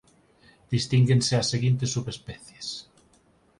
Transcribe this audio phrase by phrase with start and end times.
[0.73, 2.67] Distínguense as seguintes subespecies